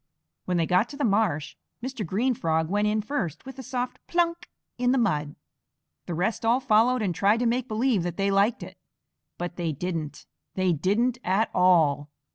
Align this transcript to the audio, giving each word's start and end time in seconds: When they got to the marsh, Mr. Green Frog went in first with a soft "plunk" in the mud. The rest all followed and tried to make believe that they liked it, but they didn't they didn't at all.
When 0.45 0.57
they 0.57 0.65
got 0.65 0.89
to 0.89 0.97
the 0.97 1.03
marsh, 1.03 1.55
Mr. 1.83 2.03
Green 2.03 2.33
Frog 2.33 2.71
went 2.71 2.87
in 2.87 3.03
first 3.03 3.45
with 3.45 3.59
a 3.59 3.61
soft 3.61 3.99
"plunk" 4.07 4.49
in 4.79 4.93
the 4.93 4.97
mud. 4.97 5.35
The 6.07 6.15
rest 6.15 6.43
all 6.43 6.59
followed 6.59 7.03
and 7.03 7.13
tried 7.13 7.37
to 7.41 7.45
make 7.45 7.67
believe 7.67 8.01
that 8.01 8.17
they 8.17 8.31
liked 8.31 8.63
it, 8.63 8.79
but 9.37 9.57
they 9.57 9.73
didn't 9.73 10.25
they 10.55 10.73
didn't 10.73 11.19
at 11.23 11.51
all. 11.53 12.09